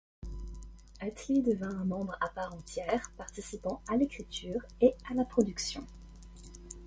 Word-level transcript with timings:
Utley 1.03 1.43
devient 1.43 1.61
un 1.75 1.85
membre 1.85 2.17
à 2.21 2.29
part 2.29 2.55
entière, 2.55 3.11
participant 3.17 3.83
à 3.87 3.97
l'écriture 3.97 4.65
et 4.81 4.95
à 5.07 5.13
la 5.13 5.25
production. 5.25 5.85